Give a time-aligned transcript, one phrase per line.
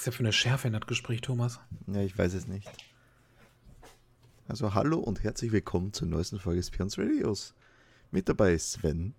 [0.00, 1.60] Was ist ja für eine Schärfe in das Gespräch, Thomas?
[1.86, 2.66] Ja, ich weiß es nicht.
[4.48, 7.52] Also hallo und herzlich willkommen zur neuesten Folge Spions Radios.
[8.10, 9.12] Mit dabei ist Sven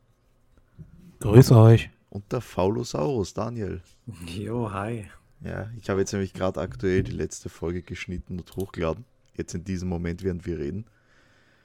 [1.20, 1.92] Grüß euch.
[2.10, 3.84] und der Faulosaurus, Daniel.
[4.26, 5.06] Jo, hi.
[5.42, 9.06] Ja, ich habe jetzt nämlich gerade aktuell die letzte Folge geschnitten und hochgeladen.
[9.38, 10.86] Jetzt in diesem Moment, während wir reden.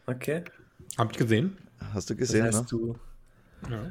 [0.04, 0.44] Okay.
[0.98, 1.56] Hab ich gesehen?
[1.94, 2.66] Hast du Das gesehen, heißt, ne?
[2.68, 2.98] du
[3.70, 3.90] Ja.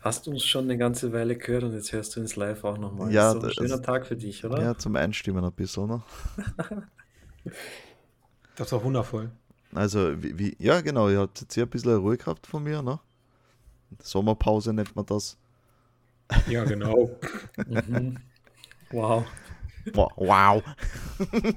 [0.00, 3.12] Hast uns schon eine ganze Weile gehört und jetzt hörst du uns live auch nochmal.
[3.12, 4.60] Ja, das ist doch ein schöner Tag für dich, oder?
[4.62, 6.02] Ja, zum Einstimmen ein bisschen, ne?
[8.56, 9.30] Das war wundervoll.
[9.74, 12.82] Also, wie, wie ja, genau, ihr habt jetzt hier ein bisschen Ruhe gehabt von mir,
[12.82, 13.00] ne?
[14.02, 15.38] Sommerpause nennt man das.
[16.48, 17.18] Ja, genau.
[17.66, 18.18] Mhm.
[18.90, 19.24] Wow.
[19.94, 20.12] Wow.
[20.16, 20.62] wow.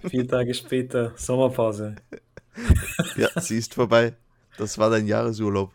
[0.09, 1.95] Vier Tage später, Sommerpause.
[3.15, 4.13] Ja, sie ist vorbei.
[4.57, 5.71] Das war dein Jahresurlaub.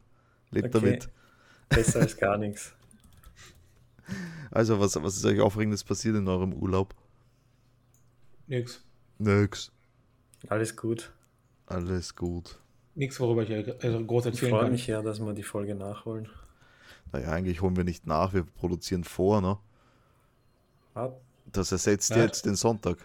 [0.51, 0.85] Lebt Okay.
[0.85, 1.09] damit.
[1.69, 2.75] Besser als gar nichts.
[4.51, 6.95] Also, was, was ist euch Aufregendes passiert in eurem Urlaub?
[8.47, 8.83] Nix.
[9.19, 9.71] Nix.
[10.49, 11.13] Alles gut.
[11.67, 12.59] Alles gut.
[12.95, 13.63] Nix, worüber ich äh,
[14.05, 14.73] groß Ich erzählen freue kann.
[14.73, 16.29] mich ja, dass wir die Folge nachholen.
[17.13, 19.59] Naja, eigentlich holen wir nicht nach, wir produzieren vor, ne?
[20.95, 21.11] Ah,
[21.53, 22.17] Das ersetzt Was?
[22.17, 22.99] jetzt den Sonntag.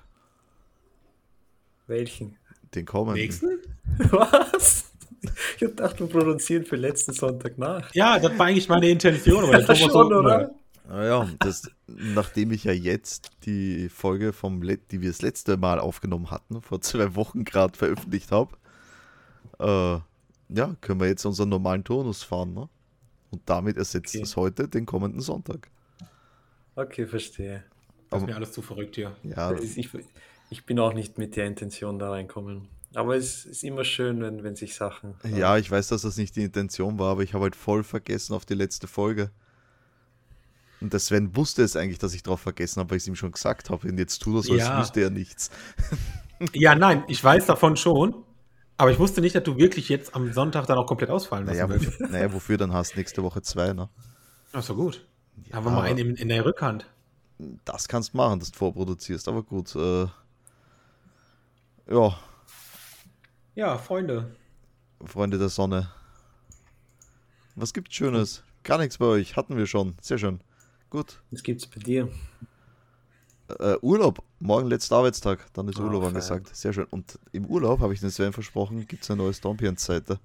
[1.87, 2.37] welchen?
[2.73, 3.21] Den kommenden.
[3.21, 3.59] Nächsten?
[4.11, 4.92] Was?
[5.57, 7.93] Ich hab gedacht, wir produzieren für letzten Sonntag nach.
[7.93, 10.51] Ja, das war eigentlich meine Intention, aber Thomas Schon, so, oder?
[10.87, 16.29] Naja, das, nachdem ich ja jetzt die Folge, vom die wir das letzte Mal aufgenommen
[16.29, 18.57] hatten, vor zwei Wochen gerade veröffentlicht habe,
[19.59, 19.99] äh,
[20.55, 22.69] ja, können wir jetzt unseren normalen Turnus fahren, ne?
[23.31, 24.23] Und damit ersetzt Okay.
[24.23, 25.69] es heute den kommenden Sonntag.
[26.75, 27.63] Okay, verstehe.
[28.09, 29.15] Das ist mir alles zu verrückt hier.
[29.23, 29.89] Ja, Ich,
[30.49, 32.67] ich bin auch nicht mit der Intention da reinkommen.
[32.95, 35.15] Aber es ist immer schön, wenn, wenn sich Sachen.
[35.23, 37.83] äh, ja, ich weiß, dass das nicht die Intention war, aber ich habe halt voll
[37.83, 39.31] vergessen auf die letzte Folge.
[40.79, 43.15] Und der Sven wusste es eigentlich, dass ich drauf vergessen habe, weil ich es ihm
[43.15, 43.87] schon gesagt habe.
[43.87, 44.79] Und jetzt tut er so, als Ja.
[44.79, 45.49] wüsste er nichts.
[46.51, 48.15] Ja, nein, ich weiß davon schon.
[48.75, 51.57] Aber ich wusste nicht, dass du wirklich jetzt am Sonntag dann auch komplett ausfallen lassen
[51.57, 51.85] Naja, willst.
[51.87, 53.87] wofür, naja, wofür dann hast nächste Woche zwei, ne?
[54.51, 55.07] Ach so, gut.
[55.47, 56.85] Ja, Haben wir mal einen in, in der Rückhand.
[57.63, 59.73] Das kannst du machen, dass du vorproduzierst, aber gut.
[59.75, 60.07] Äh,
[61.89, 62.17] ja,
[63.55, 64.35] Ja, Freunde.
[65.05, 65.91] Freunde der Sonne.
[67.55, 68.43] Was gibt's Schönes?
[68.63, 69.95] Gar nichts bei euch, hatten wir schon.
[70.01, 70.39] Sehr schön.
[70.89, 71.21] Gut.
[71.31, 72.09] Was gibt's bei dir?
[73.59, 76.09] Äh, Urlaub, morgen letzter Arbeitstag, dann ist Ah, Urlaub fein.
[76.09, 76.55] angesagt.
[76.55, 76.85] Sehr schön.
[76.89, 80.19] Und im Urlaub, habe ich den Sven versprochen, gibt es eine neue Stompions-Seite.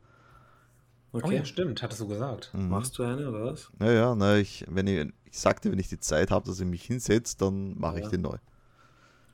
[1.12, 1.36] Oh Okay.
[1.36, 2.50] ja, stimmt, hattest du gesagt.
[2.54, 2.68] Mhm.
[2.68, 3.70] Machst du eine oder was?
[3.80, 6.66] Ja, ja, na, ich, wenn ich, ich sagte, wenn ich die Zeit habe, dass ich
[6.66, 8.10] mich hinsetze, dann mache ich Ja.
[8.10, 8.36] den neu.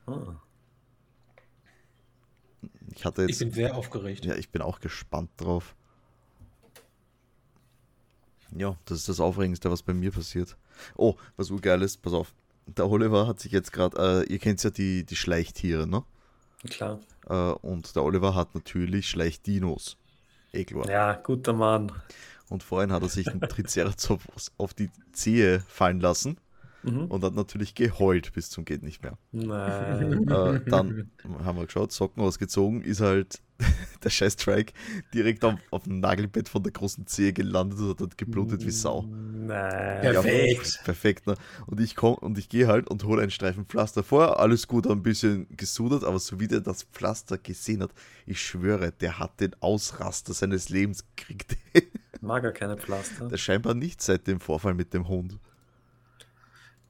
[0.07, 0.37] Ah,
[2.95, 4.25] Ich hatte Ich jetzt, bin sehr aufgeregt.
[4.25, 5.75] ja, ich bin auch gespannt drauf.
[8.57, 10.57] Ja, das ist das Aufregendste, was bei mir passiert.
[10.97, 12.35] Oh, was urgeil ist, pass auf.
[12.67, 16.05] Der Oliver hat sich jetzt gerade, äh, ihr kennt ja die, die Schleichtiere, ne?
[16.71, 17.01] klar.
[17.29, 19.97] Äh, und der Oliver hat natürlich Schleichdinos.
[20.53, 20.89] Klar.
[20.89, 21.91] Ja, guter Mann.
[22.49, 26.39] Und vorhin hat er sich einen Triceratops auf die Zehe fallen lassen
[26.85, 27.07] Mhm.
[27.07, 29.19] und hat natürlich geheult bis zum geht nicht mehr.
[29.33, 30.29] Nein.
[30.29, 31.11] Äh, dann
[31.45, 33.41] haben wir geschaut, Socken ausgezogen, ist halt
[34.05, 34.73] der scheiß Strike
[35.13, 39.05] direkt auf, auf dem Nagelbett von der großen Zehe gelandet und hat geblutet wie Sau.
[39.07, 40.01] Nein.
[40.01, 40.81] Perfekt.
[40.85, 41.37] perfekt, ne?
[41.67, 44.41] Und ich komme und ich gehe halt und hole einen Streifen Pflaster vor.
[44.41, 47.93] Alles gut, ein bisschen gesudert, aber so wie der das Pflaster gesehen hat,
[48.27, 51.57] ich schwöre, der hat den Ausraster seines Lebens gekriegt.
[52.21, 53.29] Mag er keine Pflaster.
[53.29, 55.39] der scheinbar nicht seit dem Vorfall mit dem Hund.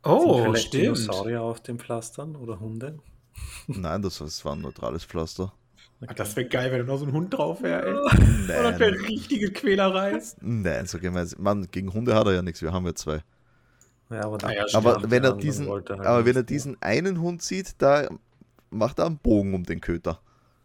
[0.05, 0.85] Oh, Sind vielleicht stimmt.
[0.85, 2.99] Dinosaurier auf den Pflastern oder Hunde?
[3.67, 5.53] Nein, das, das war ein neutrales Pflaster.
[6.07, 7.95] Ach, Das wäre geil, wenn da noch so ein Hund drauf wäre, ey.
[7.95, 10.21] Oh, das wäre Nein, richtige Quälerei.
[10.41, 11.29] nein, so gemein.
[11.39, 13.23] Mann, gegen Hunde hat er ja nichts, wir haben ja zwei.
[14.11, 16.43] Ja, aber, Ah ja, dann- Aber dann wenn er wollte diesen, halt aber wenn er
[16.43, 18.07] diesen einen Hund sieht, da
[18.71, 20.21] macht er einen Bogen um den Köter.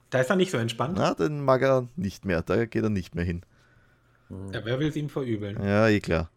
[0.09, 0.97] Da ist er nicht so entspannt.
[0.97, 3.43] Na, den mag er nicht mehr, da geht er nicht mehr hin.
[4.51, 5.61] Ja, wer will es ihm verübeln?
[5.63, 6.29] Ja, eh klar.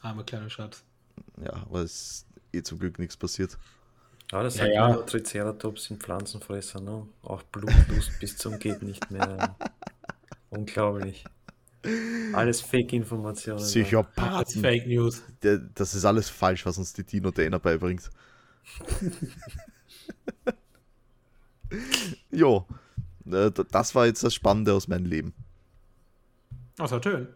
[0.00, 0.84] Arme kleine Schatz.
[1.42, 3.58] Ja, aber es ist eh zum Glück nichts passiert.
[4.30, 4.88] Ja, das Ja, sagt ja.
[4.88, 7.06] man, Triceratops sind Pflanzenfresser, ne?
[7.22, 9.56] Auch Blutlust bis zum geht nicht mehr.
[10.50, 11.24] Unglaublich.
[12.32, 13.58] Alles Fake-Informationen.
[13.58, 14.62] Das ist Psychopathen.
[14.62, 15.22] Fake News.
[15.74, 18.08] Das ist alles falsch, was uns die Dino Dana beibringt.
[22.30, 22.66] jo,
[23.26, 25.34] äh, das war jetzt das Spannende aus meinem Leben.
[26.76, 27.28] Das war schön.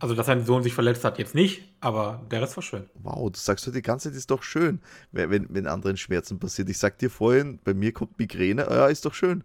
[0.00, 2.88] Also, dass sein Sohn sich verletzt hat, jetzt nicht, aber der Rest war schön.
[2.94, 4.80] Wow, das sagst du die ganze Zeit, ist doch schön,
[5.12, 6.70] wenn, wenn, anderen Schmerzen passiert.
[6.70, 9.44] Ich sag dir vorhin, bei mir kommt Migräne, ah ja, ist doch schön.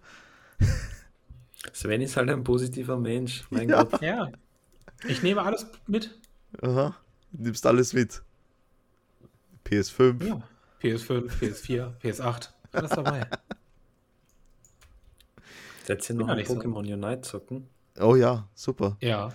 [1.73, 3.43] Sven ist halt ein positiver Mensch.
[3.49, 3.83] Mein Ja.
[3.83, 4.01] Gott.
[4.01, 4.31] Ja.
[5.07, 6.17] Ich nehme alles mit.
[6.61, 6.95] Aha,
[7.33, 8.23] nimmst alles mit.
[9.65, 10.41] PS5, Ja.
[10.81, 12.49] PS5, PS4, PS8.
[12.71, 13.27] Alles dabei.
[15.89, 16.55] Ihr Bin noch ein nicht so.
[16.55, 17.67] Pokémon Unite zocken?
[17.99, 18.97] Oh ja, super.
[19.01, 19.33] Ja.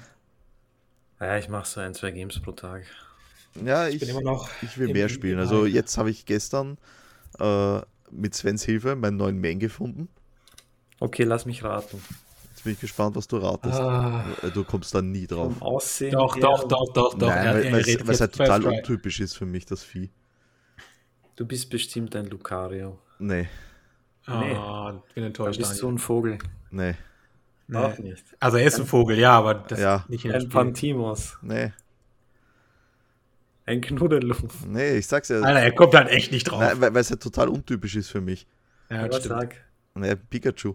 [1.21, 2.85] Ja, ich mache so ein, zwei Games pro Tag.
[3.65, 4.49] Ja, Ich ich, bin immer noch.
[4.63, 5.39] ich will mehr spielen.
[5.39, 6.79] Also jetzt habe ich gestern
[7.39, 7.81] äh,
[8.11, 10.09] mit Svens Hilfe meinen neuen Main gefunden.
[10.99, 12.03] Okay, lass mich raten.
[12.51, 13.79] Jetzt bin ich gespannt, was du ratest.
[13.81, 14.25] Ah.
[14.43, 15.61] Äh, Du kommst da nie drauf.
[15.61, 17.29] Aussehen Doch, doch, doch, doch, doch.
[17.29, 20.11] Nein, weil weil es redet weil es halt total untypisch ist für mich, das Vieh.
[21.37, 22.99] Du bist bestimmt ein Lucario.
[23.19, 23.49] Nee,
[24.27, 25.59] Ah, bin Du enttäuscht.
[25.59, 26.39] bist so ein Vogel.
[26.71, 26.95] nee,
[27.71, 27.77] Nee.
[27.79, 28.25] Auch nicht.
[28.41, 30.05] Also er ist ein Vogel, ja, aber das Ja.
[30.09, 30.49] nicht in Ein.
[30.49, 31.39] Pantimos.
[31.41, 31.73] nee,
[33.67, 34.67] Ein Knuddellumpf.
[34.67, 35.41] nee, ich sag's ja.
[35.41, 36.61] Alter, er kommt halt echt nicht drauf.
[36.61, 38.47] Nein, weil es halt total untypisch ist für mich.
[38.91, 39.55] ja, Was sag?
[39.95, 40.75] Nee, Pikachu,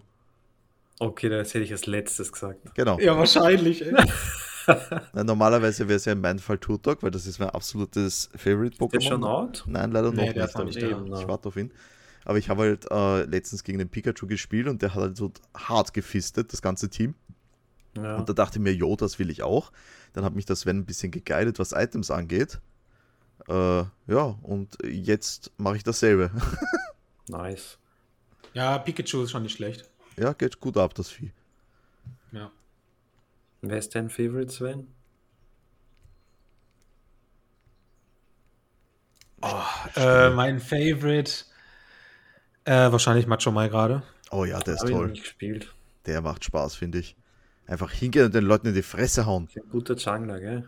[0.98, 2.74] Okay, das hätte ich als letztes gesagt.
[2.74, 2.98] genau.
[2.98, 3.84] Ja, wahrscheinlich.
[5.12, 8.86] Na, normalerweise wäre es ja in meinem Fall Turtok, weil das ist mein absolutes Favorite-Pokémon.
[8.96, 9.62] Ist der schon out?
[9.66, 10.56] Nein, leider Nee, noch der nicht.
[10.56, 11.70] aber nicht ich, warte auf ihn.
[12.26, 15.32] Aber ich habe halt äh, letztens gegen den Pikachu gespielt und der hat halt so
[15.54, 17.14] hart gefistet, das ganze Team.
[17.96, 18.16] Ja.
[18.16, 19.70] Und da dachte ich mir, jo, das will ich auch.
[20.12, 22.60] Dann hat mich das Sven ein bisschen geguidet, was Items angeht.
[23.48, 26.30] Äh, ja, und jetzt mache ich dasselbe.
[27.28, 27.78] Nice.
[28.54, 29.90] Ja, Pikachu ist schon nicht schlecht.
[30.16, 31.32] ja, geht gut ab, das Vieh.
[32.30, 32.52] Ja.
[33.62, 34.86] Wer ist dein Favorite, Sven?
[39.96, 41.46] Äh, mein Favorite.
[42.66, 44.02] Äh, wahrscheinlich Macho Mai gerade.
[44.30, 45.08] Oh ja, der ist Hab toll.
[45.08, 45.72] nicht gespielt.
[46.04, 47.16] Der macht Spaß, finde ich.
[47.66, 49.46] Einfach hingehen und den Leuten in die Fresse hauen.
[49.48, 50.64] Ist ein guter Jungler, gell?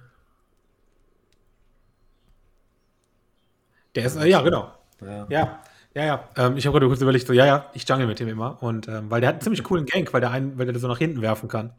[3.95, 4.73] Der ist, äh, ja, genau.
[5.01, 5.27] Ja.
[5.29, 5.63] Ja,
[5.95, 6.29] ja, ja.
[6.37, 8.63] Ähm, ich habe gerade kurz überlegt, so, ja, ja, ich jungle mit dem immer.
[8.63, 10.89] Und ähm, weil der hat einen ziemlich coolen Gank, weil der einen, weil der so
[10.89, 11.73] nach hinten werfen kann.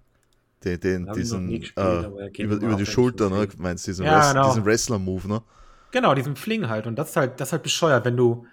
[0.64, 3.48] Den, den, diesen, gespielt, äh, er über, über die Schulter, ne?
[3.58, 4.48] Meinst du, diesen, Ja, Wrest- genau.
[4.50, 5.42] diesen Wrestler-Move, ne?
[5.92, 6.86] Genau, diesen Fling halt.
[6.86, 8.46] Und das ist halt, das ist halt bescheuert, wenn du,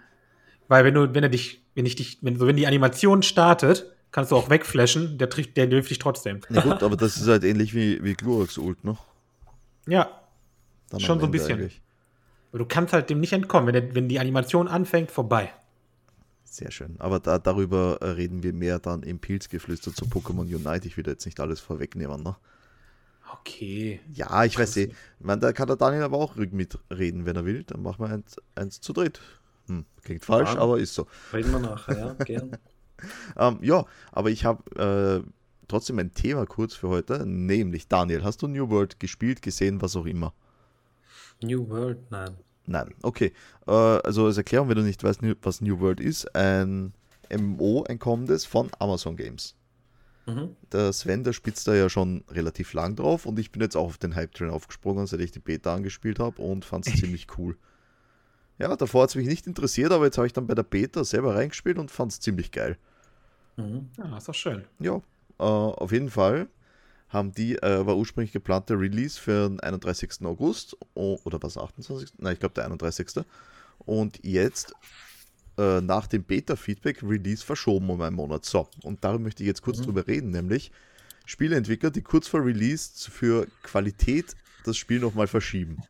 [0.69, 3.87] weil wenn du, wenn er dich, wenn ich dich, wenn, so wenn die Animation startet,
[4.11, 6.41] kannst du auch wegflashen, der trifft, der trifft dich trotzdem.
[6.49, 8.97] Na gut, aber das ist halt ähnlich wie, wie Glurak Ult, ne?
[9.87, 10.11] Ja,
[10.91, 11.59] Dann Schon so ein bisschen.
[11.59, 11.81] eigentlich.
[12.51, 13.67] aber du kannst halt dem nicht entkommen.
[13.67, 15.53] Wenn, der, wenn die Animation anfängt, vorbei.
[16.45, 16.97] Sehr schön.
[16.99, 20.87] Aber da, darüber reden wir mehr dann im Pilzgeflüster zu Pokémon Unite.
[20.87, 22.37] Ich will da jetzt nicht alles vorwegnehmen, ne?
[23.41, 24.01] Okay.
[24.15, 24.93] Ja, ich weiß eh.
[25.21, 27.65] Da kann der Daniel aber auch mitreden, wenn er will.
[27.65, 29.21] Dann machen wir eins, eins zu dritt.
[29.69, 30.61] Hm, klingt falsch, Ja.
[30.61, 31.07] aber ist so.
[31.33, 32.57] Reden wir nachher, ja, gern.
[33.37, 35.31] Ähm, ja, aber ich habe äh,
[35.69, 39.97] trotzdem ein Thema kurz für heute, nämlich Daniel, hast du New World gespielt, gesehen, was
[39.97, 40.33] auch immer?
[41.43, 42.37] New World, nein.
[42.67, 43.33] Nein, okay.
[43.67, 46.93] Äh, also als Erklärung, wenn du nicht weißt, was New World ist, ein
[47.31, 49.55] MMO, ein kommendes von Amazon Games.
[50.27, 50.57] Mhm.
[50.73, 53.85] Der Sven, der spitzt da ja schon relativ lang drauf und ich bin jetzt auch
[53.87, 57.57] auf den Hype-Train aufgesprungen, seit ich die Beta angespielt habe und fand es ziemlich cool.
[58.59, 61.05] Ja, davor hat es mich nicht interessiert, aber jetzt habe ich dann bei der Beta
[61.05, 62.79] selber reingespielt und fand es ziemlich geil.
[63.57, 63.91] Mhm.
[63.99, 64.65] Ja, ist doch schön.
[64.79, 64.97] Ja,
[65.39, 66.49] äh, auf jeden Fall
[67.09, 70.25] haben die, äh, war ursprünglich geplanter Release für den 31.
[70.25, 72.15] August oder was, 28.
[72.19, 73.25] Nein, ich glaube der 31.
[73.79, 74.75] Und jetzt
[75.59, 78.45] äh, nach dem Beta-Feedback Release verschoben um einen Monat.
[78.45, 80.73] So, und darum möchte ich jetzt kurz drüber reden, nämlich
[81.27, 85.83] Spieleentwickler, die kurz vor Release für Qualität das Spiel nochmal verschieben.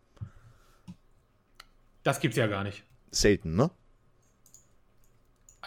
[2.06, 2.85] Das gibt's ja gar nicht.
[3.11, 3.69] Selten, ne?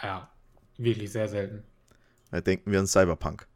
[0.02, 0.32] Ja,
[0.78, 1.62] wirklich sehr selten.
[2.30, 3.46] Da denken wir an Cyberpunk.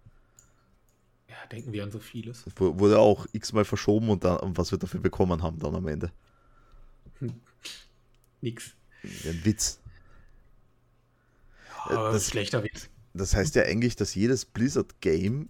[1.31, 2.45] Ja, denken wir an so vieles.
[2.57, 6.13] Wurde auch x-mal verschoben und, dann, was wir dafür bekommen haben dann am Ende.
[8.43, 8.75] Nix.
[9.03, 9.81] Ein Witz.
[11.87, 12.91] Aber das- schlechter Witz.
[13.15, 15.49] Das heißt ja eigentlich, dass jedes Blizzard-Game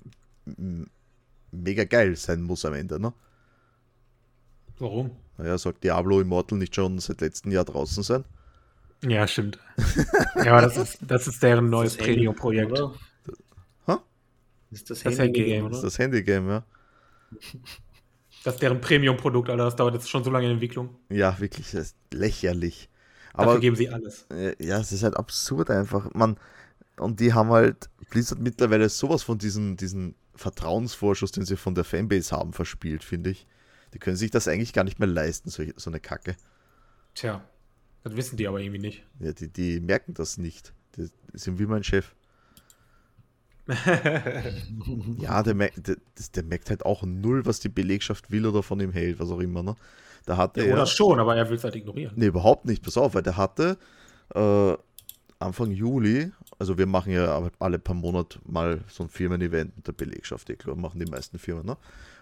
[1.50, 3.12] mega geil sein muss am Ende, ne?
[4.78, 5.16] Warum?
[5.36, 8.24] Naja, sollte Diablo Immortal nicht schon seit letztem Jahr draußen sein?
[9.02, 9.58] Ja, stimmt.
[10.36, 12.78] ja, aber das ist, das ist deren neues Handy, Premium-Projekt.
[14.70, 15.68] Ist das, Das Handy-Game.
[15.68, 15.86] Das ist oder?
[15.86, 16.64] das Handygame, ja?
[18.42, 19.64] Das ist deren Premium-Produkt, Alter.
[19.64, 20.96] Das dauert jetzt schon so lange in Entwicklung.
[21.08, 22.88] Ja, wirklich, das ist lächerlich.
[23.32, 24.26] Dafür Aber geben sie alles.
[24.58, 26.12] ja, es ist halt absurd einfach.
[26.12, 26.36] Man,
[26.96, 31.84] und die haben halt Blizzard mittlerweile sowas von diesen, diesen Vertrauensvorschuss, den sie von der
[31.84, 33.46] Fanbase haben, verspielt, finde ich.
[33.94, 36.36] Die können sich das eigentlich gar nicht mehr leisten, so, so eine Kacke.
[37.14, 37.42] Tja,
[38.02, 39.04] das wissen die aber irgendwie nicht.
[39.20, 40.74] Ja, die, die merken das nicht.
[40.96, 42.14] Die sind wie mein Chef.
[45.18, 45.96] ja, der, merkt- der,
[46.34, 49.40] der merkt halt auch null, was die Belegschaft will oder von ihm hält, was auch
[49.40, 49.62] immer.
[49.62, 49.74] Ne?
[50.26, 50.72] Da hatte Ja, er.
[50.74, 52.12] oder schon, aber er will es halt ignorieren.
[52.16, 52.82] Nee, überhaupt nicht.
[52.82, 53.78] Pass auf, weil der hatte
[54.34, 54.74] äh,
[55.38, 59.92] Anfang Juli, also wir machen ja alle paar Monate mal so ein Firmen-Event mit der
[59.92, 61.76] Belegschaft, eh klar, machen die meisten Firmen, ne?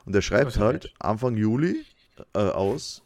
[0.04, 0.92] Und er schreibt halt.
[0.98, 1.84] Anfang Juli
[2.34, 3.02] äh, aus,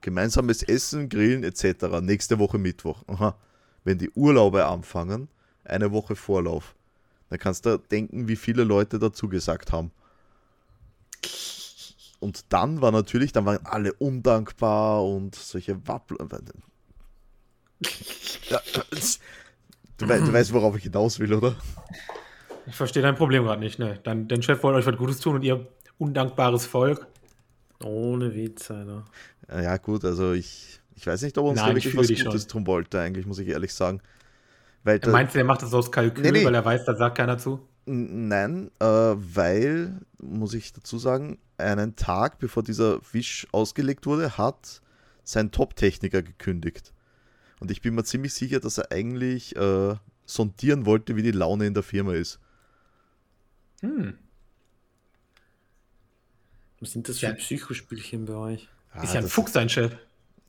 [0.00, 2.00] gemeinsames Essen, Grillen etc.
[2.00, 3.02] Nächste Woche Mittwoch.
[3.06, 3.36] Aha.
[3.84, 5.28] Wenn die Urlaube anfangen,
[5.64, 6.74] eine Woche Vorlauf.
[7.30, 9.90] Dann kannst du denken, wie viele Leute dazu gesagt haben.
[12.18, 16.18] Und dann war natürlich, dann waren alle undankbar und solche Wappel.
[18.48, 18.60] Ja,
[19.98, 21.54] du, wei- du weißt, worauf ich hinaus will, oder?
[22.66, 23.98] Ich verstehe dein Problem gerade nicht, ne?
[24.02, 25.66] Dein, dein Chef wollte euch was Gutes tun und ihr
[25.98, 27.06] undankbares Volk.
[27.84, 29.04] Ohne Witz, Alter.
[29.48, 32.24] Ja, gut, also ich, ich weiß nicht, ob er uns Nein, da ich wirklich was
[32.26, 32.50] Gutes schon.
[32.50, 34.00] tun wollte, eigentlich, muss ich ehrlich sagen.
[34.82, 36.44] Weil Er da- meint, er macht das aus Kalkül, Nee, nee.
[36.44, 37.60] weil er weiß, da sagt keiner zu.
[37.84, 44.80] Nein, äh, weil, muss ich dazu sagen, einen Tag bevor dieser Fisch ausgelegt wurde, hat
[45.22, 46.92] sein Top-Techniker gekündigt.
[47.60, 49.96] Und ich bin mir ziemlich sicher, dass er eigentlich äh,
[50.26, 52.38] sondieren wollte, wie die Laune in der Firma ist.
[53.80, 54.18] Hm.
[56.80, 57.30] Was sind das Ja.
[57.30, 58.68] für Psychospielchen bei euch?
[58.92, 59.96] Ah, ist ja ein das- Fuchs, sein Chef.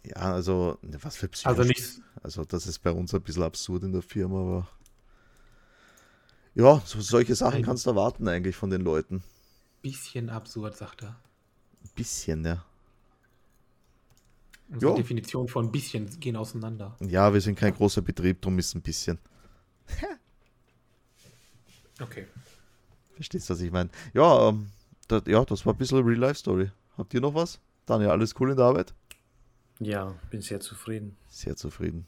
[0.06, 1.84] Ja, also, ne, was für Psycho Also nicht.
[2.24, 4.68] Also, das ist bei uns ein bisschen absurd in der Firma, aber.
[6.56, 9.24] Ja, so, solche Sachen kannst du erwarten eigentlich von den Leuten.
[9.82, 11.10] Bisschen absurd, sagt er.
[11.84, 12.66] Ein bisschen, ja.
[14.70, 14.98] Unsere Jo.
[14.98, 16.98] Definition von bisschen gehen auseinander.
[17.00, 19.20] Ja, wir sind kein großer Betrieb, darum ist es ein bisschen.
[22.00, 22.28] Okay.
[23.16, 23.90] Verstehst du, was ich meine?
[24.14, 24.68] Ja, ähm,
[25.08, 26.70] das, ja, das war ein bisschen Real-Life-Story.
[26.96, 27.60] Habt ihr noch was?
[27.88, 28.94] Daniel, alles cool in der Arbeit?
[29.80, 31.18] Ja, bin sehr zufrieden.
[31.28, 32.06] Sehr zufrieden.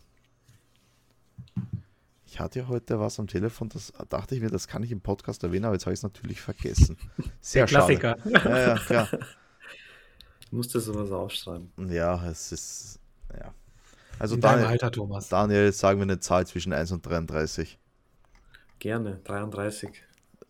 [2.27, 5.01] Ich hatte ja heute was am Telefon, das dachte ich mir, das kann ich im
[5.01, 6.95] Podcast erwähnen, aber jetzt habe ich es natürlich vergessen.
[7.41, 8.17] Sehr Der Klassiker.
[8.21, 8.49] Schade.
[8.49, 9.09] Ja, ja, klar.
[10.49, 11.71] Ich musste sowas aufschreiben.
[11.89, 12.99] Ja, es ist.
[13.37, 13.53] Ja.
[14.17, 15.29] Also In Daniel, Alter, Thomas.
[15.29, 17.77] Daniel, sagen wir eine Zahl zwischen 1 und 33.
[18.79, 20.03] Gerne, 33.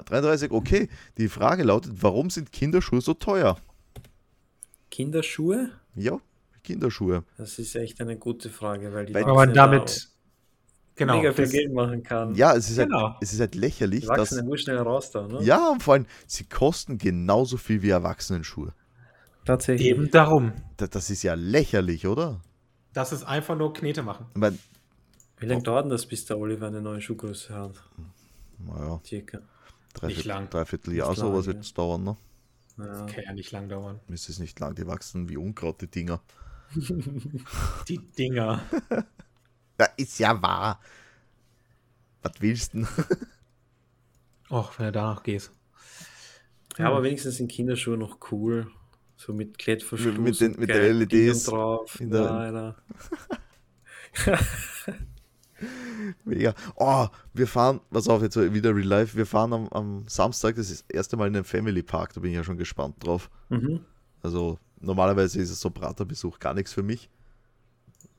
[0.06, 0.88] 33, okay.
[1.18, 3.58] Die Frage lautet, warum sind Kinderschuhe so teuer?
[4.92, 5.72] Kinderschuhe?
[5.96, 6.20] Ja,
[6.64, 7.24] Kinderschuhe.
[7.38, 9.90] Das ist echt eine gute Frage, weil die Weil- man damit.
[9.90, 10.10] da
[10.96, 11.18] Genau.
[11.18, 12.36] mega viel Geld machen kann.
[12.36, 13.12] Ja, es ist, Genau.
[13.14, 14.32] halt, es ist halt lächerlich, Die dass.
[14.44, 15.42] Muss schnell raus da, ne?
[15.44, 18.74] Ja, und vor allem, sie kosten genauso viel wie Erwachsenenschuhe.
[19.50, 19.88] Tatsächlich.
[19.88, 20.54] Eben darum.
[20.78, 22.40] Das, das ist ja lächerlich, oder?
[22.94, 24.26] Das ist einfach nur Knete machen.
[24.34, 24.58] Meine,
[25.38, 27.74] Wie lange dauert denn das, bis der Oliver eine neue Schuhgröße hat?
[28.60, 29.40] naja, Circa.
[29.94, 30.50] dreiviertel, lang.
[30.50, 31.62] dreiviertel Jahr Nicht sowas lang, wird ja.
[31.62, 32.18] es dauern, ne?
[32.78, 33.06] Ja.
[33.06, 34.00] Kann ja nicht lang dauern.
[34.08, 36.22] Ist es nicht lang, die wachsen wie Unkraut, die Dinger.
[37.88, 38.62] Die Dinger.
[39.80, 40.80] Ja, ist ja wahr.
[42.22, 42.88] Was willst du denn?
[44.50, 45.52] Och, wenn du danach gehst.
[46.78, 48.70] ja, aber wenigstens sind Kinderschuhe noch cool.
[49.22, 50.16] So mit Klettverschluss.
[50.16, 52.00] Mit- mit den- mit geilen LEDs drauf.
[52.00, 52.76] in der-.
[56.24, 56.54] Mega.
[56.78, 59.18] Oh, wir fahren, pass auf, jetzt wieder Real Life.
[59.18, 62.22] Wir fahren am, am Samstag, das ist das erste Mal in den Family Park, da
[62.22, 63.30] bin ich ja schon gespannt drauf.
[63.50, 63.82] Mhm.
[64.24, 67.10] Also normalerweise ist es so Praterbesuch gar nichts für mich,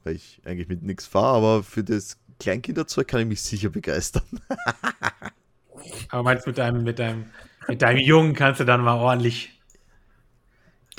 [0.05, 4.23] weil ich eigentlich mit nichts fahre, aber für das Kleinkinderzeug kann ich mich sicher begeistern.
[6.11, 7.25] Aber meinst du, mit deinem, mit deinem,
[7.69, 9.60] mit deinem Jungen kannst du dann mal ordentlich.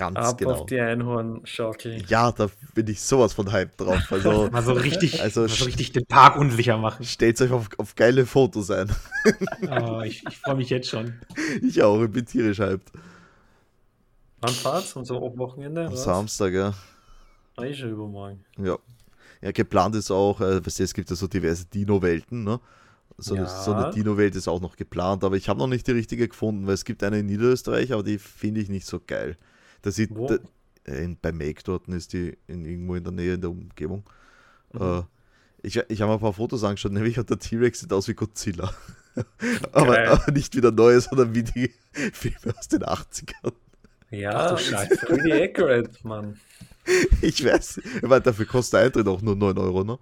[0.01, 0.53] Ganz Ab genau.
[0.53, 2.03] auf die Einhornschaukel.
[2.07, 4.11] Ja, da bin ich sowas von Hype drauf.
[4.11, 7.05] Also Mal so richtig, Also mal so richtig den Park unsicher machen.
[7.05, 8.91] stellt euch auf, auf geile Fotos ein.
[9.69, 11.13] Oh, ich ich freue mich jetzt schon.
[11.61, 12.91] Ich auch, ich bin tierisch hyped.
[14.39, 14.95] Wann fahrt's?
[14.95, 15.85] Und so am Wochenende?
[15.85, 16.03] Am was?
[16.03, 16.73] Samstag, ja.
[17.57, 18.43] Ah, eh schon übermorgen.
[18.57, 18.79] Ja.
[19.43, 22.59] Ja, geplant ist auch, äh, weißt du, es gibt ja so diverse Dino-Welten, ne?
[23.19, 23.45] So, Ja.
[23.45, 26.65] so eine Dino-Welt ist auch noch geplant, aber ich habe noch nicht die richtige gefunden,
[26.65, 29.37] weil es gibt eine in Niederösterreich, aber die finde ich nicht so geil.
[29.81, 30.27] Da sieht, Wo?
[30.27, 30.37] da,
[30.87, 34.03] äh, in, bei Make dort ist die in, irgendwo in der Nähe in der Umgebung.
[34.73, 34.81] Mhm.
[34.81, 35.01] Äh,
[35.63, 38.13] ich ich habe mir ein paar Fotos angeschaut, nämlich hat der T-Rex sieht aus wie
[38.13, 38.73] Godzilla.
[39.71, 41.73] aber, aber nicht wie der neue, sondern wie die
[42.13, 43.53] Filme aus den 80ern.
[44.09, 45.05] Ja, Ach du ist Scheiße.
[45.05, 46.39] pretty accurate, Mann.
[47.21, 49.99] Ich weiß, meine, dafür kostet der Eintritt auch nur 9 Euro, ne?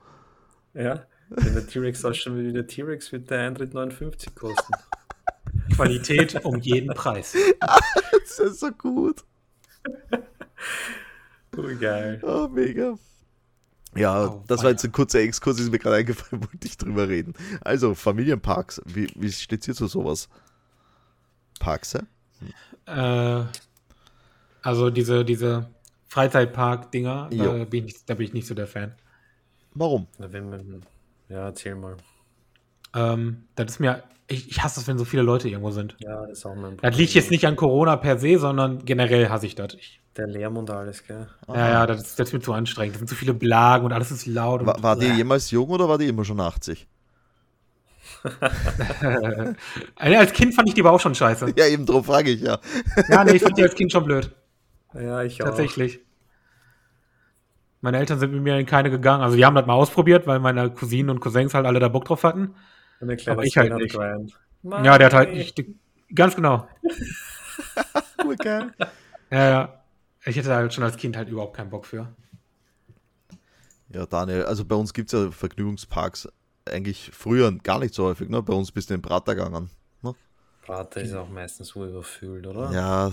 [0.73, 4.73] Ja, wenn der T-Rex ausschaut wie der T-Rex, wird der Eintritt 59 kosten.
[5.75, 7.35] Qualität um jeden Preis.
[7.59, 9.25] Das ist so gut.
[11.57, 12.19] Oh, geil.
[12.23, 12.97] Oh, mega.
[13.95, 17.07] Ja, Oh, das war jetzt ein kurzer Exkurs, ist mir gerade eingefallen, wollte ich drüber
[17.09, 17.33] reden.
[17.61, 20.29] Also, Familienparks, wie, wie steht ihr zu sowas?
[21.59, 23.41] Parks, ja?
[23.41, 23.45] Äh,
[24.61, 25.69] also diese, diese
[26.07, 27.65] Freizeitpark-Dinger, da Jo.
[27.65, 28.93] bin, ich, da bin ich nicht so der Fan.
[29.73, 30.07] Warum?
[30.17, 30.83] Na, wenn man,
[31.27, 31.97] ja, erzähl mal.
[32.95, 35.95] Ähm, das ist mir, ich, ich hasse es, wenn so viele Leute irgendwo sind.
[35.99, 39.29] Ja, das ist auch mein Das liegt jetzt nicht an Corona per se, sondern generell
[39.29, 39.73] hasse ich das.
[39.73, 41.27] Ich, Der Lärm und alles, gell?
[41.47, 42.95] ja, ja, das ist, das ist mir zu anstrengend.
[42.95, 44.65] Das sind zu viele Blagen und alles ist laut.
[44.65, 46.87] War, und, war die jemals jung oder war die immer schon 80?
[49.01, 49.55] Äh,
[49.95, 51.53] als Kind fand ich die aber auch schon scheiße.
[51.55, 52.59] Ja, eben drauf frage ich ja.
[53.07, 54.31] Ja, nee, ich fand die als Kind schon blöd.
[54.93, 55.47] Ja, ich auch.
[55.47, 56.01] Tatsächlich.
[57.81, 59.23] Meine Eltern sind mit mir in keine gegangen.
[59.23, 62.05] Also die haben das mal ausprobiert, weil meine Cousinen und Cousins halt alle da Bock
[62.05, 62.55] drauf hatten.
[63.01, 63.93] Der kleine Aber ich halt nicht.
[64.63, 65.63] Ja, der hat halt nicht.
[66.13, 66.67] Ganz genau.
[68.17, 68.67] Okay.
[69.31, 69.83] Ja, ja.
[70.25, 72.13] Ich hätte halt schon als Kind halt überhaupt keinen Bock für.
[73.89, 76.27] Ja, Daniel, also bei uns gibt es ja Vergnügungsparks
[76.69, 78.43] eigentlich früher gar nicht so häufig, ne?
[78.43, 79.69] Bei uns bist du in Prater gegangen.
[80.03, 80.13] Ne?
[80.61, 82.71] Prater ist auch meistens so überfüllt, oder?
[82.71, 83.11] Ja,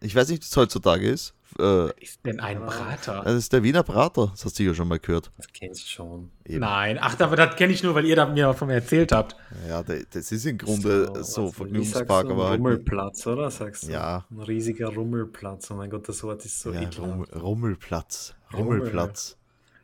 [0.00, 1.34] ich weiß nicht, wie es heutzutage ist.
[1.58, 3.22] Äh, Was ist denn ein Brater?
[3.24, 5.30] das ist der Wiener Prater, das hast du sicher schon mal gehört.
[5.38, 6.30] Das kennst du schon.
[6.44, 6.60] Eben.
[6.60, 9.34] Nein, ach, aber das kenne ich nur, weil ihr da mir von mir erzählt habt.
[9.66, 12.58] Ja, das ist im Grunde so, was- wie sagst Vergnügungspark, aber halt.
[12.60, 13.50] Rummelplatz, oder?
[13.50, 13.92] Sagst du?
[13.92, 14.26] Ja.
[14.30, 15.70] Ein riesiger Rummelplatz.
[15.70, 16.88] Oh mein Gott, das Wort ist so Ja.
[16.98, 18.34] Rummel, Rummelplatz.
[18.52, 18.78] Rummel.
[18.78, 19.36] Rummelplatz.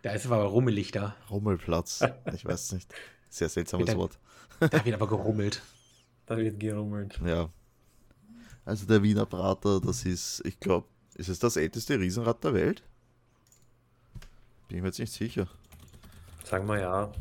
[0.03, 1.17] Da ist aber rummelig da.
[1.31, 2.01] Rummelplatz.
[2.35, 2.93] Ich weiß nicht.
[3.31, 3.97] Sehr seltsames.
[3.97, 4.19] Wort.
[4.61, 5.63] Da wird aber gerummelt.
[6.27, 7.19] Da wird gerummelt.
[7.25, 7.49] Ja.
[8.65, 12.83] Also der Wiener Prater, das ist, ich glaube, ist es das älteste Riesenrad der Welt?
[14.69, 15.47] Bin ich mir jetzt nicht sicher.
[16.45, 17.13] Sag mal ja.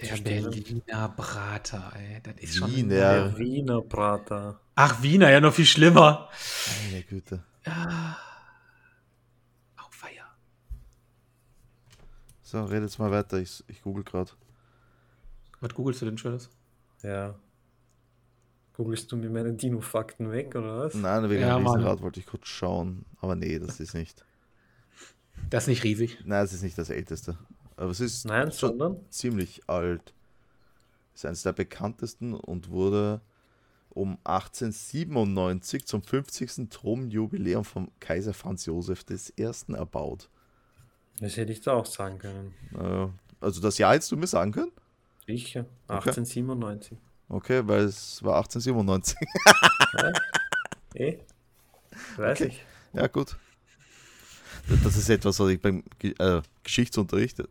[0.00, 0.16] Der.
[0.16, 2.20] Berliner Brater, ey.
[2.22, 2.70] Das ist schon.
[2.70, 2.94] Wiener.
[2.94, 4.60] Der Wiener Prater.
[4.74, 6.28] Ach, Wiener, ja, noch viel schlimmer.
[6.84, 7.42] Meine Güte.
[9.76, 10.26] Auweia.
[12.42, 13.38] So, red jetzt mal weiter.
[13.38, 14.32] Ich, ich google gerade.
[15.60, 16.50] Was googelst du denn Schönes?
[17.02, 17.34] Ja.
[18.76, 20.94] Googlest du mir meine Dino-Fakten weg, oder was?
[20.94, 21.56] Nein, wegen Ja.
[21.56, 23.04] Riesenrad wollte ich kurz schauen.
[23.20, 24.24] Aber nee, das ist nicht.
[25.50, 26.18] Das ist nicht riesig.
[26.24, 27.38] Nein, es ist nicht das älteste.
[27.76, 28.96] Aber es ist Nein, schon sondern?
[29.10, 30.12] ziemlich alt.
[31.14, 33.20] Ist eines der bekanntesten und wurde
[33.90, 36.68] um 1897 zum 50.
[36.70, 39.04] Thronjubiläum vom Kaiser Franz Josef
[39.38, 39.50] I.
[39.72, 40.28] erbaut.
[41.20, 42.54] Das hätte ich da auch sagen können.
[42.76, 43.06] Äh,
[43.40, 44.72] Also das Jahr hättest du mir sagen können?
[45.26, 45.60] Sicher.
[45.86, 46.08] Okay.
[46.10, 46.92] 1897.
[46.92, 49.16] Okay, weil es war 1897.
[50.96, 51.18] Eh?
[52.16, 52.50] Weiß Okay.
[52.50, 52.64] ich.
[52.92, 53.36] ja, gut.
[54.84, 57.42] Das ist etwas, was ich beim äh, Geschichtsunterricht,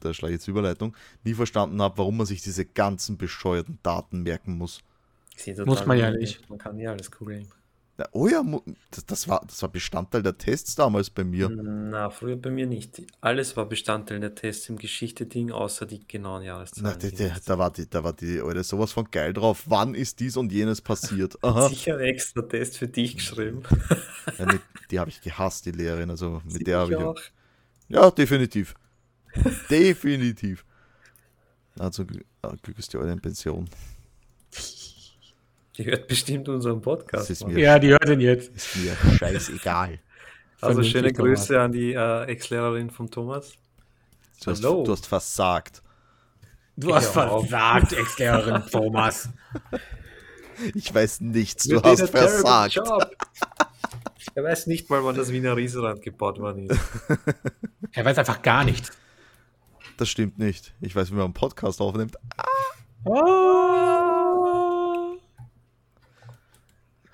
[0.00, 0.94] da schlage ich jetzt Überleitung,
[1.24, 4.80] nie verstanden habe, warum man sich diese ganzen bescheuerten Daten merken muss.
[5.64, 6.48] Muss man ja nicht.
[6.50, 7.48] Man kann ja alles googeln.
[8.12, 8.42] Oh ja,
[8.90, 11.48] das, das, war, das war Bestandteil der Tests damals bei mir.
[11.48, 13.02] Na, früher bei mir nicht.
[13.20, 16.96] Alles war Bestandteil der Tests im Geschichte-Ding, außer die genauen Jahreszahlen.
[17.00, 19.64] Na, die, da war die, da war die, Alter, sowas von geil drauf.
[19.66, 21.36] Wann ist dies und jenes passiert?
[21.42, 21.68] Aha.
[21.68, 23.62] Sicher ein extra Test für dich geschrieben.
[24.38, 24.60] Ja, mit,
[24.90, 26.10] die habe ich gehasst, die Lehrerin.
[26.10, 26.98] Also mit Sie der habe ich.
[26.98, 27.20] auch.
[27.88, 28.74] Ja, definitiv.
[29.70, 30.64] definitiv.
[31.92, 33.68] Zum Glück, ist die Eure in Pension.
[35.80, 37.42] Die hört bestimmt unseren Podcast.
[37.48, 38.54] Ja, die hört den jetzt.
[38.54, 39.98] ist mir scheißegal.
[40.62, 41.38] Also schöne Thomas.
[41.48, 43.54] Grüße an die äh, Ex-Lehrerin von Thomas.
[44.44, 44.84] Du hast, Hallo.
[44.84, 45.80] du hast versagt.
[46.76, 47.48] Du hast Ja, auf.
[47.48, 49.30] versagt, Ex-Lehrerin Thomas.
[50.74, 52.76] Ich weiß nichts, du hast versagt.
[54.34, 56.78] Er weiß nicht mal, wann das Wiener Riesenrad gebaut worden ist.
[57.92, 58.90] Er weiß einfach gar nichts.
[59.96, 60.74] Das stimmt nicht.
[60.82, 62.18] Ich weiß, wie man einen Podcast aufnimmt.
[63.06, 64.09] Oh.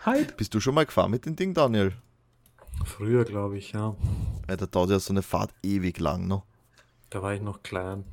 [0.06, 0.36] Hype.
[0.36, 1.92] Bist du schon mal gefahren mit dem Ding, Daniel?
[2.84, 3.96] Früher, glaube ich, ja.
[4.48, 6.42] Ja, da dauert ja so eine Fahrt ewig lang, ne?
[7.10, 8.04] Da war ich noch klein.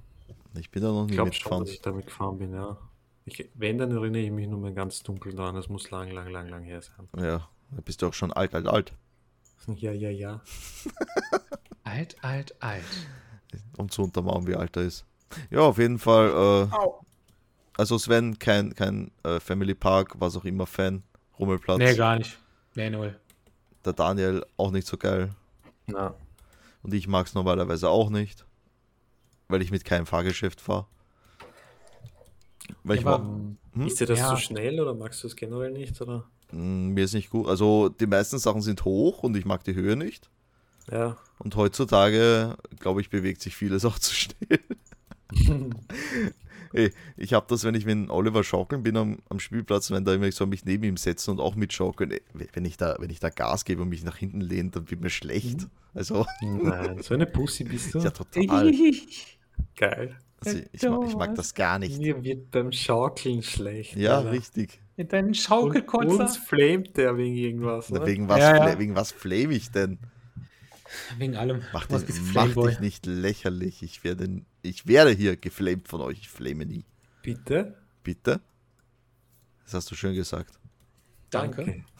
[0.58, 1.64] Ich bin da noch Ich nie glaube schon, mitgefahren.
[1.66, 2.78] dass ich damit gefahren bin, ja.
[3.26, 5.56] Ich, wenn, dann erinnere ich mich nur mal ganz dunkel dran.
[5.56, 7.08] Das muss lang, lang, lang, lang her sein.
[7.18, 8.94] Ja, da bist du auch schon alt, alt, alt.
[9.76, 10.42] Ja, ja, ja.
[11.86, 12.84] Alt, alt, alt.
[13.78, 15.06] um zu untermauern, wie alt er ist.
[15.52, 16.70] Ja, auf jeden Fall.
[16.72, 16.76] Äh,
[17.78, 21.04] also Sven, kein, kein äh, Family Park, was auch immer Fan.
[21.39, 21.78] Rummelplatz.
[21.80, 22.38] Nee, gar nicht.
[22.76, 23.19] Nee, null.
[23.86, 25.34] Der Daniel auch nicht so geil.
[25.88, 26.13] Na,
[26.84, 28.46] Und ich mag es normalerweise auch nicht.
[29.48, 30.86] Weil ich mit keinem Fahrgeschäft fahre.
[32.84, 33.39] Weil ich Ja, mag, aber-
[33.74, 33.88] Hm?
[33.88, 34.30] Ist dir das Ja.
[34.30, 36.00] zu schnell oder magst du es generell nicht?
[36.02, 36.26] Oder?
[36.52, 37.48] mh, mir ist nicht gut.
[37.48, 40.30] Also die meisten Sachen sind hoch und ich mag die Höhe nicht.
[40.91, 41.17] Ja.
[41.39, 44.60] Und heutzutage, glaube ich, bewegt sich vieles auch zu schnell.
[46.74, 50.14] Ey, ich habe das, wenn ich mit Oliver schaukeln bin am, am Spielplatz, wenn da
[50.14, 52.12] immer ich soll mich neben ihm setzen und auch mitschaukeln.
[52.12, 52.22] Ey,
[52.54, 55.02] wenn ich da, wenn ich da Gas gebe und mich nach hinten lehne, dann wird
[55.02, 55.68] mir schlecht.
[55.94, 58.00] Also, Nein, so eine Pussy bist du.
[58.04, 58.72] ja, total.
[59.76, 60.18] Geil.
[60.46, 62.00] Also, ich, mag, ich mag das gar nicht.
[62.00, 63.96] Mir wird beim Schaukeln schlecht.
[63.96, 64.32] Ja, Alter.
[64.32, 64.82] richtig.
[64.98, 66.24] Mit deinen Und Schaukelkotzer.
[66.24, 67.90] uns flamet der wegen irgendwas.
[67.90, 68.80] Na, wegen, was, Ja, ja.
[68.80, 70.00] wegen was flame ich denn?
[71.18, 71.62] Wegen allem.
[71.72, 73.82] Mach, bisschen mach dich nicht lächerlich.
[73.84, 76.17] Ich werde, ich werde hier geflamed von euch.
[76.21, 76.84] Ich flame nie.
[77.21, 77.78] Bitte?
[78.04, 78.41] Bitte?
[79.63, 80.58] Das hast du schön gesagt.
[81.30, 81.84] Danke.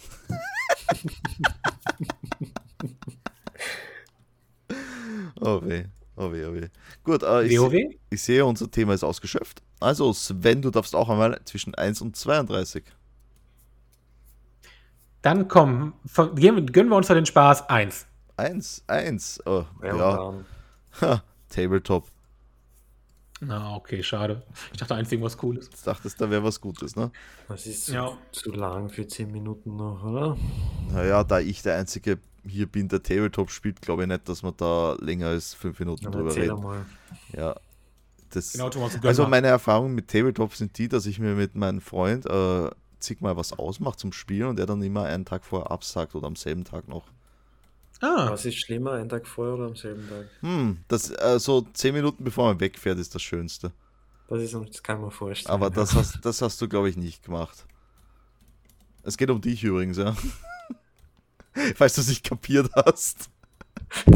[5.40, 6.68] Oh weh, oh weh, oh weh.
[7.04, 7.74] Gut, äh, ich, WoW?
[8.10, 9.62] ich sehe, unser Thema ist ausgeschöpft.
[9.80, 12.84] Also Sven, du darfst auch einmal zwischen 1 und 32.
[15.22, 17.70] Dann komm, von, gehen wir- gönnen wir uns da den Spaß.
[17.70, 18.06] Eins.
[18.38, 19.42] 1, 1.
[19.46, 20.34] Oh, Ja, ja,
[21.02, 22.08] Ha, Tabletop.
[23.46, 24.44] Na, okay, schade.
[24.72, 25.66] Ich dachte, eins irgendwas Cooles.
[25.72, 27.12] Jetzt dachtest da wäre was Gutes, ne?
[27.48, 28.18] Das ist zu, Ja.
[28.32, 30.38] zu lang für 10 Minuten noch, oder?
[30.92, 34.52] Naja, da ich der Einzige hier bin, der Tabletop spielt, glaube ich nicht, dass wir
[34.52, 36.62] da länger als fünf Minuten Dann drüber reden.
[36.62, 36.86] mal.
[37.36, 37.56] Ja.
[38.32, 41.82] Das, Genau, Thomas, also meine Erfahrungen mit Tabletop sind die, dass ich mir mit meinem
[41.82, 46.16] Freund äh, zigmal was ausmache zum Spielen und er dann immer einen Tag vorher absagt
[46.16, 47.04] oder am selben Tag noch.
[48.06, 50.26] Ah, Was ist schlimmer, einen Tag vorher oder am selben Tag?
[50.42, 53.72] Hm, das äh, so zehn Minuten bevor man wegfährt, ist das Schönste.
[54.28, 55.54] Das, ist, das kann man vorstellen.
[55.54, 57.66] Aber das hast, das hast du, glaube ich, nicht gemacht.
[59.04, 60.16] Es geht um dich übrigens, ja.
[61.76, 63.30] Falls du es nicht kapiert hast.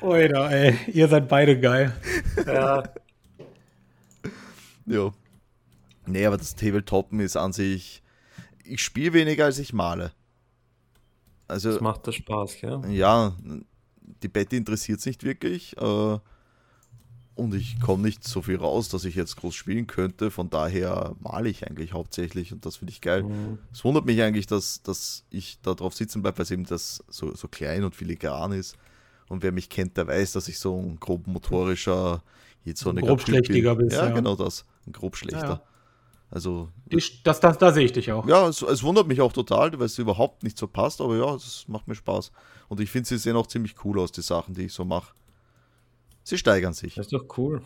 [0.00, 1.92] Oida, ey, ihr seid beide geil.
[2.46, 2.82] Ja,
[4.86, 5.12] Ja.
[6.06, 8.02] Nee, aber das Tabletoppen ist an sich.
[8.64, 10.12] Ich spiele weniger, als ich male.
[11.46, 12.80] Also, das macht das Spaß, gell?
[12.90, 13.36] ja,
[14.22, 15.76] die Betty interessiert es nicht wirklich.
[15.76, 16.18] Äh,
[17.36, 20.30] und ich komme nicht so viel raus, dass ich jetzt groß spielen könnte.
[20.30, 23.24] Von daher male ich eigentlich hauptsächlich und das finde ich geil.
[23.24, 23.58] Mhm.
[23.72, 27.02] Es wundert mich eigentlich, dass, dass ich da drauf sitzen bleibe, weil es eben das
[27.08, 28.76] so, so klein und filigran ist.
[29.28, 32.22] Und wer mich kennt, der weiß, dass ich so ein grob motorischer,
[32.62, 34.14] jetzt so Ein eine grobschlächtiger bist, Ja, ja.
[34.14, 34.64] genau das.
[34.86, 35.42] Ein grobschlechter.
[35.42, 35.62] Ja, ja.
[36.30, 38.26] Also, Ich, das, das, da sehe ich dich auch.
[38.26, 41.34] ja, es, es wundert mich auch total, weil es überhaupt nicht so passt, aber ja,
[41.34, 42.32] es macht mir Spaß.
[42.68, 45.12] Und ich finde, sie sehen auch ziemlich cool aus, die Sachen, die ich so mache.
[46.24, 46.94] Sie steigern sich.
[46.94, 47.62] Das ist doch cool.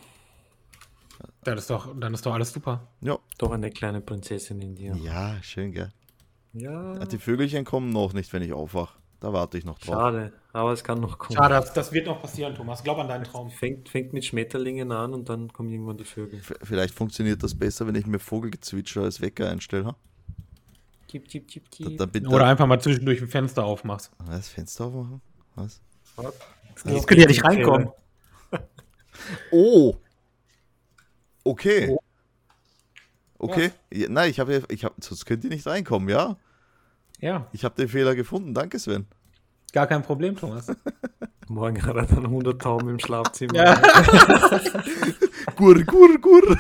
[1.45, 2.87] Dann ist doch, dann ist doch alles super.
[3.01, 4.97] Ja, Doch eine kleine Prinzessin in dir.
[4.97, 5.93] ja schön, gell?
[6.53, 8.95] Ja, Die Vögelchen kommen noch nicht, wenn ich aufwach.
[9.21, 9.95] Da warte ich noch drauf.
[9.95, 10.33] schade.
[10.53, 11.37] Aber es kann noch kommen.
[11.37, 12.83] Schade, das, das wird noch passieren, Thomas.
[12.85, 13.51] Glaub an deinen Traum.
[13.51, 16.41] Fängt, fängt mit Schmetterlingen an und dann kommen irgendwann die Vögel.
[16.41, 19.95] V- Vielleicht funktioniert das besser, wenn ich mir Vogelgezwitscher als Wecker einstelle.
[21.13, 21.99] Da, chip.
[21.99, 24.11] dann bin Oder einfach mal zwischendurch ein Fenster aufmachst.
[24.27, 25.21] das Fenster aufmachen?
[25.57, 25.81] Was?
[26.85, 27.89] Das könnte ja nicht reinkommen.
[29.51, 29.95] Oh!
[31.45, 31.89] Okay.
[31.91, 31.99] Oh.
[33.39, 33.71] Okay.
[33.93, 36.37] Ja, nein, ich habe ja, ich hab, sonst könnt ihr nicht reinkommen, ja?
[37.21, 38.55] Ja, Ich habe den Fehler gefunden.
[38.55, 39.07] Danke, Sven.
[39.73, 40.67] gar kein Problem, Thomas.
[41.49, 43.55] Morgen hat er dann 100 Tauben im Schlafzimmer.
[43.55, 43.75] Ja.
[45.57, 46.57] Gur, gur, gur.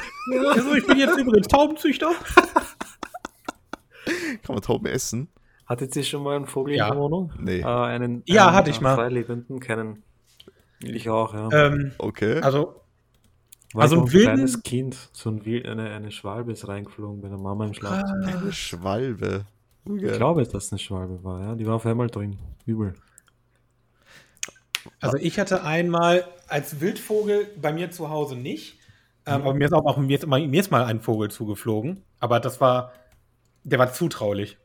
[0.50, 2.10] Also, ich bin jetzt übrigens Taubenzüchter.
[4.42, 5.28] Kann man Tauben essen?
[5.66, 6.86] Hattet ihr schon mal einen Vogel Ja.
[6.88, 7.32] in der Wohnung?
[7.38, 7.60] Nee.
[7.60, 8.94] Äh, einen, Ja, einen, hatte ich mal.
[8.94, 10.02] Freilebenden, keinen.
[10.80, 11.48] Ich auch, ja.
[11.66, 12.40] Ähm, Okay.
[12.40, 12.80] also,
[13.74, 16.66] War also so ein ein wilden- kleines Kind, so ein Wild, eine, eine Schwalbe ist
[16.66, 18.26] reingeflogen bei der Mama im Schlafzimmer.
[18.40, 19.44] Eine Schwalbe.
[19.96, 21.54] Ich glaube, dass das eine Schwalbe war, ja.
[21.54, 22.38] Die war auf einmal drin.
[22.66, 22.94] Übel.
[25.00, 28.78] also ich hatte einmal als Wildvogel bei mir zu Hause nicht.
[29.26, 32.02] Ähm, aber mir ist auch, auch mir ist, mal, mir ist mal ein Vogel zugeflogen.
[32.20, 32.92] Aber das war,
[33.64, 34.58] der war zutraulich.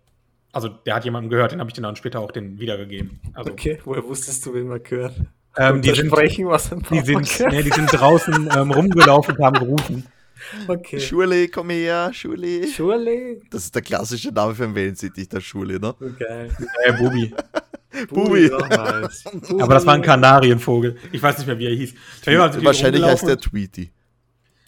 [0.51, 3.19] Also der hat jemandem gehört, den habe ich dann später auch den wiedergegeben.
[3.33, 5.15] Also, Okay, woher wusstest du, wen man gehört?
[5.57, 9.43] ähm, die, sind, sprechen, was ein die, sind, nee, die sind draußen ähm, rumgelaufen und
[9.43, 10.05] haben gerufen.
[10.67, 10.99] Okay.
[10.99, 12.67] Schule, komm her, Schule.
[12.67, 13.41] Schule.
[13.49, 15.95] Das ist der klassische Name für einen Wellensittich, der Schule, ne?
[16.19, 16.49] Geil.
[16.85, 17.33] Äh, Bubi.
[18.09, 18.49] Bubi.
[18.69, 19.23] nice.
[19.59, 20.97] Aber das war ein Kanarienvogel.
[21.11, 21.93] Ich weiß nicht mehr, wie er hieß.
[22.25, 23.37] Wahrscheinlich heißt der.
[23.37, 23.91] Tweety.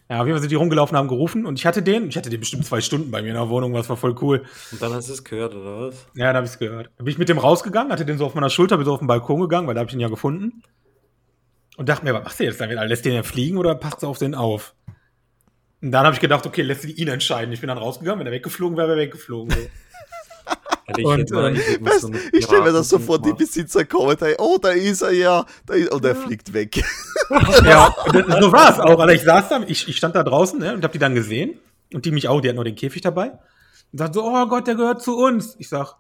[0.10, 2.30] Ja, auf jeden Fall sind die rumgelaufen, haben gerufen und ich hatte den, ich hatte
[2.30, 4.44] den bestimmt zwei Stunden bei mir in der Wohnung, was war voll cool.
[4.72, 6.06] Und dann hast du es gehört, oder was?
[6.14, 6.92] Ja, da habe ich es gehört.
[6.98, 9.00] Da bin ich mit dem rausgegangen, hatte den so auf meiner Schulter, bin so auf
[9.00, 10.62] den Balkon gegangen, weil da habe ich ihn ja gefunden.
[11.78, 12.78] Und dachte mir, was machst du jetzt damit?
[12.88, 14.76] Lässt den ja fliegen oder passt du auf den auf?
[15.86, 17.54] Und dann habe ich gedacht, okay, lässt ihn entscheiden.
[17.54, 19.56] Ich bin dann rausgegangen, wenn er weggeflogen wäre, wäre er weggeflogen.
[20.98, 23.00] Ich Und, hätte mal- äh, ich hätte mal Weißt, so ich stelle mir das so
[23.00, 23.34] vor, die.
[23.34, 26.76] Besitzer kommen, da, oh, da ist er ja, da ist, und er fliegt weg.
[27.66, 29.00] ja, und das, so war es auch.
[29.00, 31.60] Also ich saß da, ich, ich stand da draußen ne, und habe die dann gesehen.
[31.92, 33.32] Und die mich auch, die hatten nur den Käfig dabei.
[33.92, 35.56] Und sagten so, oh Gott, der gehört zu uns.
[35.58, 35.96] Ich sag,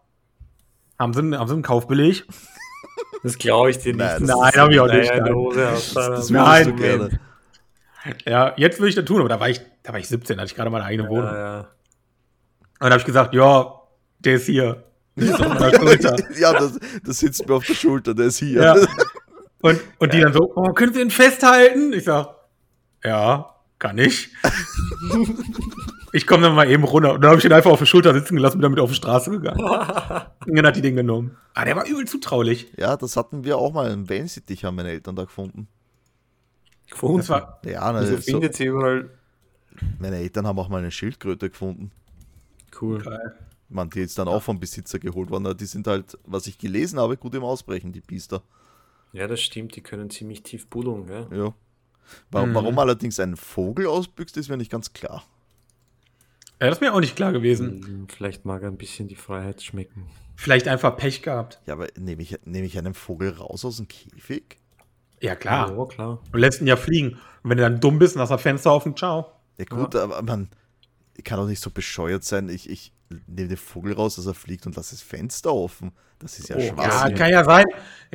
[0.99, 2.25] haben sie, einen- haben sie einen Kaufbeleg?
[3.23, 3.97] Das glaube ich dir nicht.
[3.97, 5.33] Nein, dass Nein, du hab ich auch nicht, nein.
[5.33, 5.95] Hose hast.
[5.95, 7.19] Das Nein, du gerne.
[8.25, 10.47] Ja, jetzt würde ich das tun, aber da war ich, da war ich 17, hatte
[10.47, 11.25] ich gerade meine eigene Wohnung.
[11.25, 11.59] Ja, ja.
[11.59, 11.67] Und
[12.79, 13.73] dann habe ich gesagt, ja,
[14.19, 14.83] der ist hier.
[15.15, 18.61] Der ist ja, das, das sitzt mir auf der Schulter, der ist hier.
[18.61, 18.75] Ja.
[19.61, 21.91] Und, und die dann so, oh, können Sie ihn festhalten?
[21.93, 22.35] Ich sag,
[23.03, 24.29] ja, kann ich.
[26.13, 27.13] ich komme dann mal eben runter.
[27.13, 28.91] Und dann habe ich ihn einfach auf der Schulter sitzen gelassen und bin damit auf
[28.91, 29.59] die Straße gegangen.
[29.59, 31.35] Und dann hat die den genommen.
[31.55, 32.73] Ah, der war übel zutraulich.
[32.77, 35.67] Ja, das hatten wir auch mal im Wellensittich, haben meine Eltern da gefunden.
[36.95, 37.17] Gefunden.
[37.17, 39.09] Das war, Ja, also ne, so, findet sie überall.
[39.99, 41.91] meine Eltern haben auch mal eine Schildkröte gefunden.
[42.81, 43.01] Cool.
[43.01, 43.35] geil.
[43.69, 45.57] Man, die jetzt dann auch vom Besitzer geholt worden.
[45.57, 48.43] Die sind halt, was ich gelesen habe, gut im Ausbrechen, die Biester.
[49.11, 49.75] Ja, das stimmt.
[49.75, 51.27] Die können ziemlich tief buddeln, gell?
[51.31, 51.53] Ja.
[52.31, 52.55] Warum, Mhm.
[52.55, 55.23] warum allerdings ein Vogel ausbüchst, ist mir nicht ganz klar.
[56.61, 57.83] Ja, das ist mir auch nicht klar gewesen.
[57.85, 60.05] Hm, Vielleicht mag er ein bisschen die Freiheit schmecken.
[60.35, 61.59] Vielleicht einfach Pech gehabt.
[61.65, 64.57] Ja, aber nehme ich, nehme ich einen Vogel raus aus dem Käfig?
[65.21, 65.75] Ja, klar.
[65.77, 66.19] Ja, klar.
[66.31, 67.13] Und lässt ihn ja fliegen.
[67.43, 69.31] Und wenn du dann dumm bist und hast das Fenster offen, ciao.
[69.57, 70.49] Ja gut, aber man
[71.23, 72.49] kann doch nicht so bescheuert sein.
[72.49, 72.91] Ich, ich
[73.27, 75.91] nehme den Vogel raus, dass er fliegt und lasse das Fenster offen.
[76.19, 77.15] Das ist ja Oh, Ja, Schwachsinn.
[77.15, 77.65] kann ja sein.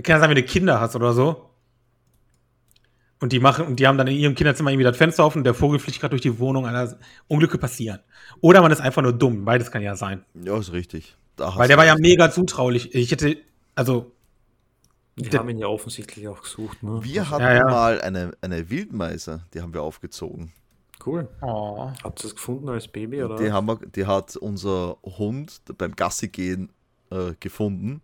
[0.03, 1.47] Kann ja sein, wenn du Kinder hast oder so.
[3.21, 5.45] Und die machen, und die haben dann in ihrem Kinderzimmer irgendwie das Fenster offen und
[5.45, 6.99] der Vogel fliegt gerade durch die Wohnung, Alter.
[7.29, 8.01] Unglücke passieren.
[8.41, 9.45] Oder man ist einfach nur dumm.
[9.45, 10.25] Beides kann ja sein.
[10.43, 11.17] Ja, ist richtig.
[11.37, 12.95] Weil der war ja mega zutraulich.
[12.95, 13.37] Ich hätte,
[13.75, 14.13] also,
[15.23, 16.83] Die haben ihn ja offensichtlich auch gesucht.
[16.83, 17.01] Ne?
[17.03, 17.65] Wir hatten Ja, ja.
[17.65, 20.53] mal eine, eine Wildmeise, die haben wir aufgezogen.
[21.05, 21.29] Cool.
[21.41, 21.91] oh.
[22.05, 23.23] Habt ihr es gefunden als Baby?
[23.23, 23.37] Oder?
[23.37, 26.71] Die, haben wir, die hat unser Hund beim Gassi gehen
[27.11, 28.03] äh, gefunden